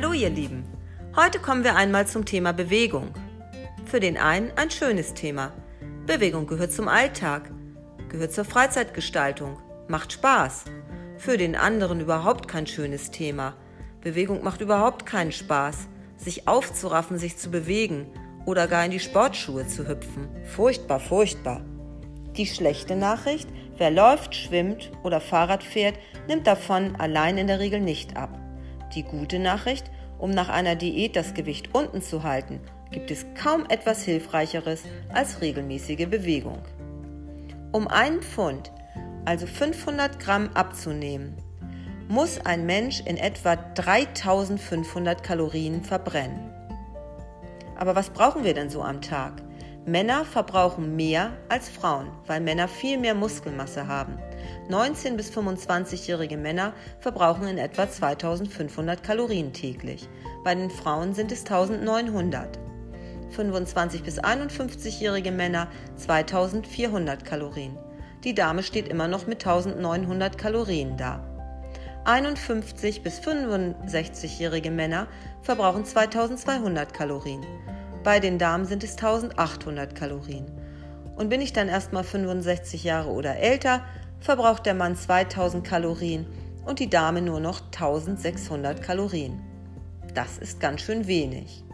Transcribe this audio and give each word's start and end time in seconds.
Hallo 0.00 0.12
ihr 0.12 0.30
Lieben, 0.30 0.62
heute 1.16 1.40
kommen 1.40 1.64
wir 1.64 1.74
einmal 1.74 2.06
zum 2.06 2.24
Thema 2.24 2.52
Bewegung. 2.52 3.08
Für 3.84 3.98
den 3.98 4.16
einen 4.16 4.52
ein 4.54 4.70
schönes 4.70 5.12
Thema. 5.12 5.52
Bewegung 6.06 6.46
gehört 6.46 6.70
zum 6.70 6.86
Alltag, 6.86 7.50
gehört 8.08 8.32
zur 8.32 8.44
Freizeitgestaltung, 8.44 9.58
macht 9.88 10.12
Spaß. 10.12 10.66
Für 11.16 11.36
den 11.36 11.56
anderen 11.56 11.98
überhaupt 11.98 12.46
kein 12.46 12.68
schönes 12.68 13.10
Thema. 13.10 13.56
Bewegung 14.00 14.44
macht 14.44 14.60
überhaupt 14.60 15.04
keinen 15.04 15.32
Spaß. 15.32 15.88
Sich 16.16 16.46
aufzuraffen, 16.46 17.18
sich 17.18 17.36
zu 17.36 17.50
bewegen 17.50 18.06
oder 18.46 18.68
gar 18.68 18.84
in 18.84 18.92
die 18.92 19.00
Sportschuhe 19.00 19.66
zu 19.66 19.88
hüpfen. 19.88 20.28
Furchtbar, 20.44 21.00
furchtbar. 21.00 21.62
Die 22.36 22.46
schlechte 22.46 22.94
Nachricht, 22.94 23.48
wer 23.78 23.90
läuft, 23.90 24.36
schwimmt 24.36 24.92
oder 25.02 25.20
Fahrrad 25.20 25.64
fährt, 25.64 25.96
nimmt 26.28 26.46
davon 26.46 26.94
allein 27.00 27.36
in 27.36 27.48
der 27.48 27.58
Regel 27.58 27.80
nicht 27.80 28.16
ab. 28.16 28.38
Die 28.94 29.02
gute 29.02 29.38
Nachricht, 29.38 29.90
um 30.18 30.30
nach 30.30 30.48
einer 30.48 30.74
Diät 30.74 31.16
das 31.16 31.34
Gewicht 31.34 31.74
unten 31.74 32.02
zu 32.02 32.22
halten, 32.22 32.60
gibt 32.90 33.10
es 33.10 33.26
kaum 33.34 33.66
etwas 33.68 34.02
Hilfreicheres 34.02 34.82
als 35.12 35.40
regelmäßige 35.40 36.08
Bewegung. 36.08 36.62
Um 37.72 37.86
einen 37.86 38.22
Pfund, 38.22 38.72
also 39.24 39.46
500 39.46 40.18
Gramm 40.18 40.50
abzunehmen, 40.54 41.36
muss 42.08 42.40
ein 42.40 42.64
Mensch 42.64 43.00
in 43.00 43.18
etwa 43.18 43.56
3500 43.56 45.22
Kalorien 45.22 45.84
verbrennen. 45.84 46.50
Aber 47.76 47.94
was 47.94 48.10
brauchen 48.10 48.44
wir 48.44 48.54
denn 48.54 48.70
so 48.70 48.82
am 48.82 49.02
Tag? 49.02 49.34
Männer 49.84 50.24
verbrauchen 50.24 50.96
mehr 50.96 51.32
als 51.48 51.68
Frauen, 51.68 52.08
weil 52.26 52.40
Männer 52.40 52.68
viel 52.68 52.98
mehr 52.98 53.14
Muskelmasse 53.14 53.86
haben. 53.86 54.18
19 54.68 55.16
bis 55.16 55.30
25-jährige 55.30 56.36
Männer 56.36 56.72
verbrauchen 56.98 57.48
in 57.48 57.58
etwa 57.58 57.88
2500 57.88 59.02
Kalorien 59.02 59.52
täglich. 59.52 60.08
Bei 60.44 60.54
den 60.54 60.70
Frauen 60.70 61.14
sind 61.14 61.32
es 61.32 61.40
1900. 61.40 62.58
25 63.30 64.02
bis 64.02 64.20
51-jährige 64.20 65.32
Männer 65.32 65.68
2400 65.96 67.24
Kalorien. 67.24 67.76
Die 68.24 68.34
Dame 68.34 68.62
steht 68.62 68.88
immer 68.88 69.08
noch 69.08 69.26
mit 69.26 69.46
1900 69.46 70.36
Kalorien 70.38 70.96
da. 70.96 71.24
51 72.04 73.02
bis 73.02 73.20
65-jährige 73.20 74.70
Männer 74.70 75.08
verbrauchen 75.42 75.84
2200 75.84 76.94
Kalorien. 76.94 77.44
Bei 78.02 78.18
den 78.18 78.38
Damen 78.38 78.64
sind 78.64 78.82
es 78.82 78.92
1800 78.92 79.94
Kalorien. 79.94 80.46
Und 81.16 81.28
bin 81.28 81.40
ich 81.40 81.52
dann 81.52 81.68
erstmal 81.68 82.04
65 82.04 82.84
Jahre 82.84 83.10
oder 83.10 83.36
älter, 83.36 83.84
verbraucht 84.20 84.66
der 84.66 84.74
Mann 84.74 84.96
2000 84.96 85.64
Kalorien 85.64 86.26
und 86.64 86.78
die 86.78 86.90
Dame 86.90 87.22
nur 87.22 87.40
noch 87.40 87.60
1600 87.66 88.82
Kalorien. 88.82 89.40
Das 90.14 90.38
ist 90.38 90.60
ganz 90.60 90.82
schön 90.82 91.06
wenig. 91.06 91.64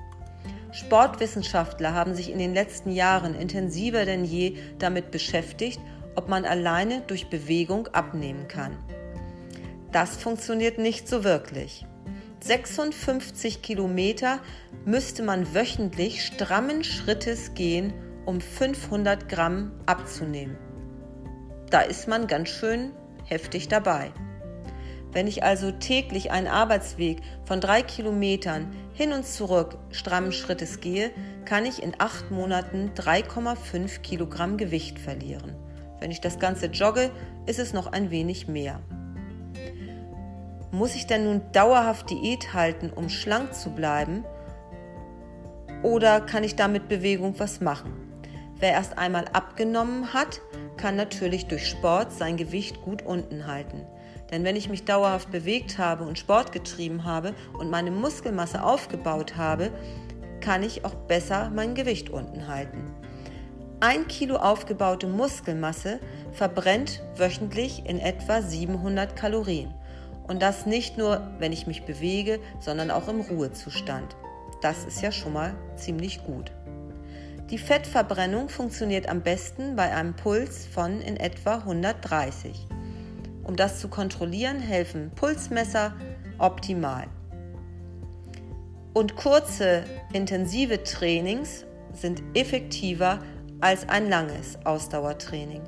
Sportwissenschaftler 0.73 1.95
haben 1.95 2.15
sich 2.15 2.31
in 2.31 2.39
den 2.39 2.53
letzten 2.53 2.91
Jahren 2.91 3.35
intensiver 3.35 4.05
denn 4.05 4.25
je 4.25 4.57
damit 4.79 5.11
beschäftigt, 5.11 5.81
ob 6.17 6.29
man 6.29 6.45
alleine 6.45 7.03
durch 7.03 7.29
Bewegung 7.29 7.89
abnehmen 7.89 8.49
kann. 8.49 8.77
Das 9.93 10.17
funktioniert 10.17 10.79
nicht 10.79 11.09
so 11.09 11.23
wirklich. 11.23 11.87
56 12.41 13.63
Kilometer 13.63 14.41
müsste 14.85 15.23
man 15.23 15.55
wöchentlich 15.55 16.25
strammen 16.25 16.85
Schrittes 16.85 17.55
gehen, 17.55 17.95
um 18.27 18.41
500 18.41 19.29
Gramm 19.29 19.73
abzunehmen. 19.87 20.59
Da 21.75 21.81
ist 21.81 22.07
man 22.07 22.29
ganz 22.29 22.51
schön 22.51 22.93
heftig 23.25 23.67
dabei. 23.67 24.13
Wenn 25.11 25.27
ich 25.27 25.43
also 25.43 25.73
täglich 25.73 26.31
einen 26.31 26.47
Arbeitsweg 26.47 27.21
von 27.47 27.61
drei 27.61 27.83
Kilometern 27.83 28.73
hin 28.93 29.13
und 29.13 29.27
zurück 29.27 29.77
strammen 29.91 30.31
Schrittes 30.31 30.79
gehe, 30.79 31.11
kann 31.45 31.67
ich 31.67 31.83
in 31.83 31.95
acht 31.99 32.31
Monaten 32.31 32.93
3,5 32.95 34.03
Kilogramm 34.03 34.57
Gewicht 34.57 35.01
verlieren. 35.01 35.57
Wenn 35.99 36.13
ich 36.13 36.21
das 36.21 36.39
Ganze 36.39 36.67
jogge, 36.67 37.11
ist 37.47 37.59
es 37.59 37.73
noch 37.73 37.89
ein 37.89 38.13
wenig 38.13 38.47
mehr. 38.47 38.79
Muss 40.71 40.95
ich 40.95 41.09
denn 41.09 41.25
nun 41.25 41.43
dauerhaft 41.51 42.09
Diät 42.09 42.55
halten, 42.55 42.91
um 42.95 43.09
schlank 43.09 43.53
zu 43.53 43.71
bleiben? 43.71 44.25
Oder 45.83 46.21
kann 46.21 46.45
ich 46.45 46.55
damit 46.55 46.87
Bewegung 46.87 47.35
was 47.39 47.61
machen? 47.61 47.95
Wer 48.61 48.71
erst 48.71 48.97
einmal 48.97 49.25
abgenommen 49.33 50.15
hat, 50.15 50.41
kann 50.77 50.97
natürlich 50.97 51.47
durch 51.47 51.69
Sport 51.69 52.13
sein 52.13 52.37
Gewicht 52.37 52.83
gut 52.83 53.03
unten 53.03 53.47
halten. 53.47 53.83
Denn 54.31 54.45
wenn 54.45 54.57
ich 54.57 54.69
mich 54.69 54.85
dauerhaft 54.85 55.31
bewegt 55.31 55.79
habe 55.79 56.05
und 56.05 56.19
Sport 56.19 56.53
getrieben 56.53 57.05
habe 57.05 57.35
und 57.59 57.71
meine 57.71 57.91
Muskelmasse 57.91 58.65
aufgebaut 58.65 59.37
habe, 59.37 59.71
kann 60.41 60.63
ich 60.63 60.85
auch 60.85 60.95
besser 60.95 61.51
mein 61.55 61.75
Gewicht 61.75 62.11
unten 62.11 62.49
halten. 62.49 62.93
Ein 63.81 64.09
Kilo 64.09 64.37
aufgebaute 64.37 65.07
Muskelmasse 65.07 66.01
verbrennt 66.33 67.03
wöchentlich 67.17 67.87
in 67.87 67.99
etwa 67.99 68.41
700 68.41 69.15
Kalorien. 69.15 69.75
Und 70.27 70.41
das 70.41 70.65
nicht 70.65 70.97
nur, 70.97 71.29
wenn 71.39 71.53
ich 71.53 71.67
mich 71.67 71.85
bewege, 71.85 72.41
sondern 72.61 72.91
auch 72.91 73.09
im 73.09 73.21
Ruhezustand. 73.21 74.17
Das 74.63 74.85
ist 74.85 75.03
ja 75.03 75.13
schon 75.13 75.35
mal 75.35 75.55
ziemlich 75.77 76.25
gut. 76.25 76.51
Die 77.51 77.59
Fettverbrennung 77.59 78.49
funktioniert 78.49 79.09
am 79.09 79.21
besten 79.21 79.77
bei 79.77 79.95
einem 79.95 80.15
Puls 80.15 80.67
von 80.67 81.03
in 81.03 81.19
etwa 81.19 81.57
130. 81.57 82.67
Um 83.43 83.55
das 83.55 83.81
zu 83.81 83.89
kontrollieren, 83.89 84.61
helfen 84.61 85.11
Pulsmesser 85.15 85.95
optimal. 86.39 87.07
Und 88.95 89.17
kurze, 89.17 89.85
intensive 90.15 90.85
Trainings 90.85 91.67
sind 91.93 92.23
effektiver 92.35 93.19
als 93.61 93.89
ein 93.91 94.09
langes 94.09 94.57
Ausdauertraining. 94.65 95.63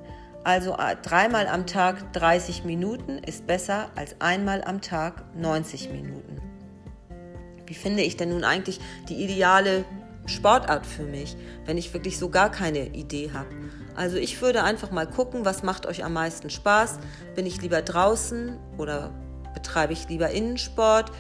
Also 0.45 0.75
äh, 0.79 0.97
dreimal 1.03 1.47
am 1.47 1.67
Tag 1.67 2.13
30 2.15 2.65
Minuten 2.65 3.19
ist 3.19 3.47
besser 3.47 3.91
als 3.97 4.17
einmal 4.21 4.65
am 4.65 4.81
Tag 4.81 5.25
90 5.37 5.91
Minuten. 5.91 6.41
Wie 7.67 7.75
finde 7.75 8.03
ich 8.03 8.17
denn 8.17 8.31
nun 8.31 8.45
eigentlich 8.45 8.81
die 9.09 9.23
ideale 9.23 9.85
Sportart 10.27 10.87
für 10.87 11.05
mich, 11.05 11.37
wenn 11.65 11.79
ich 11.79 11.93
wirklich 11.95 12.19
so 12.19 12.29
gar 12.29 12.51
keine 12.51 12.89
Idee 12.89 13.31
habe? 13.33 13.49
Also 13.95 14.17
ich 14.17 14.41
würde 14.43 14.63
einfach 14.63 14.91
mal 14.91 15.07
gucken, 15.07 15.45
was 15.45 15.63
macht 15.63 15.87
euch 15.87 16.05
am 16.05 16.13
meisten 16.13 16.51
Spaß? 16.51 16.99
Bin 17.35 17.47
ich 17.47 17.63
lieber 17.63 17.83
draußen 17.83 18.59
oder 18.77 19.11
betreibe 19.55 19.93
ich 19.93 20.09
lieber 20.09 20.31
Innensport? 20.31 21.13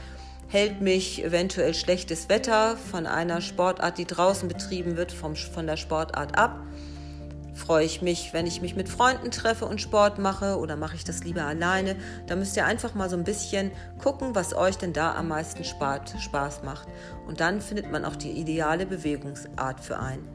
Hält 0.49 0.81
mich 0.81 1.25
eventuell 1.25 1.75
schlechtes 1.75 2.29
Wetter 2.29 2.77
von 2.77 3.07
einer 3.07 3.41
Sportart, 3.41 3.99
die 3.99 4.05
draußen 4.05 4.49
betrieben 4.49 4.97
wird, 4.97 5.11
vom, 5.11 5.35
von 5.35 5.67
der 5.67 5.77
Sportart 5.77 6.39
ab? 6.39 6.61
Freue 7.57 7.87
ich 7.87 8.03
mich, 8.03 8.35
wenn 8.35 8.47
ich 8.47 8.61
mich 8.61 8.77
mit 8.77 8.87
Freunden 8.87 9.31
treffe 9.31 9.65
und 9.65 9.81
Sport 9.81 10.19
mache 10.19 10.59
oder 10.59 10.77
mache 10.77 10.95
ich 10.95 11.05
das 11.05 11.25
lieber 11.25 11.45
alleine? 11.45 11.97
Da 12.27 12.37
müsst 12.37 12.55
ihr 12.55 12.67
einfach 12.67 12.95
mal 12.95 13.09
so 13.09 13.17
ein 13.17 13.25
bisschen 13.25 13.73
gucken, 13.99 14.35
was 14.35 14.55
euch 14.55 14.77
denn 14.77 14.93
da 14.93 15.15
am 15.15 15.29
meisten 15.29 15.65
Spaß 15.65 16.63
macht. 16.65 16.87
Und 17.27 17.41
dann 17.41 17.63
findet 17.63 17.91
man 17.91 18.05
auch 18.05 18.15
die 18.15 18.33
ideale 18.33 18.85
Bewegungsart 18.85 19.81
für 19.81 19.99
einen. 19.99 20.29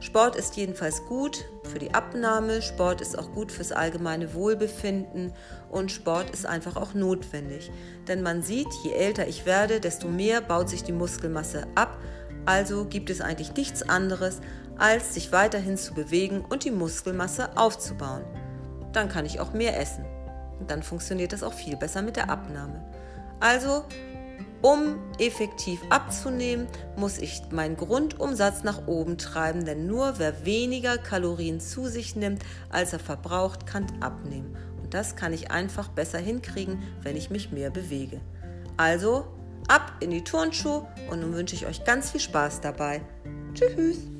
Sport 0.00 0.36
ist 0.36 0.56
jedenfalls 0.56 1.06
gut 1.06 1.46
für 1.62 1.78
die 1.78 1.94
Abnahme, 1.94 2.60
Sport 2.60 3.00
ist 3.00 3.18
auch 3.18 3.32
gut 3.32 3.50
fürs 3.50 3.72
allgemeine 3.72 4.34
Wohlbefinden 4.34 5.32
und 5.70 5.90
Sport 5.90 6.30
ist 6.30 6.44
einfach 6.44 6.76
auch 6.76 6.92
notwendig. 6.92 7.70
Denn 8.08 8.20
man 8.20 8.42
sieht, 8.42 8.68
je 8.84 8.90
älter 8.92 9.26
ich 9.26 9.46
werde, 9.46 9.80
desto 9.80 10.08
mehr 10.08 10.42
baut 10.42 10.68
sich 10.68 10.82
die 10.84 10.92
Muskelmasse 10.92 11.66
ab. 11.76 11.96
Also 12.44 12.84
gibt 12.84 13.10
es 13.10 13.20
eigentlich 13.20 13.54
nichts 13.54 13.88
anderes, 13.88 14.40
als 14.78 15.14
sich 15.14 15.32
weiterhin 15.32 15.76
zu 15.76 15.94
bewegen 15.94 16.44
und 16.48 16.64
die 16.64 16.70
Muskelmasse 16.70 17.56
aufzubauen. 17.56 18.24
Dann 18.92 19.08
kann 19.08 19.26
ich 19.26 19.40
auch 19.40 19.52
mehr 19.52 19.78
essen. 19.78 20.04
Und 20.58 20.70
dann 20.70 20.82
funktioniert 20.82 21.32
das 21.32 21.42
auch 21.42 21.54
viel 21.54 21.76
besser 21.76 22.02
mit 22.02 22.16
der 22.16 22.30
Abnahme. 22.30 22.84
Also, 23.40 23.84
um 24.60 25.00
effektiv 25.18 25.80
abzunehmen, 25.90 26.68
muss 26.96 27.18
ich 27.18 27.42
meinen 27.50 27.76
Grundumsatz 27.76 28.62
nach 28.62 28.86
oben 28.86 29.18
treiben, 29.18 29.64
denn 29.64 29.86
nur 29.86 30.18
wer 30.18 30.44
weniger 30.44 30.98
Kalorien 30.98 31.58
zu 31.58 31.88
sich 31.88 32.14
nimmt, 32.14 32.44
als 32.70 32.92
er 32.92 33.00
verbraucht, 33.00 33.66
kann 33.66 33.86
abnehmen. 34.00 34.56
Und 34.80 34.94
das 34.94 35.16
kann 35.16 35.32
ich 35.32 35.50
einfach 35.50 35.88
besser 35.88 36.18
hinkriegen, 36.18 36.80
wenn 37.02 37.16
ich 37.16 37.30
mich 37.30 37.50
mehr 37.50 37.70
bewege. 37.70 38.20
Also, 38.76 39.26
ab 39.72 39.92
in 40.00 40.10
die 40.10 40.22
Turnschuhe 40.22 40.86
und 41.10 41.20
nun 41.20 41.32
wünsche 41.32 41.54
ich 41.54 41.66
euch 41.66 41.84
ganz 41.84 42.10
viel 42.10 42.20
Spaß 42.20 42.60
dabei. 42.60 43.00
Tschüss! 43.54 44.11